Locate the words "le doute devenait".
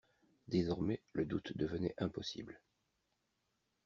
1.13-1.93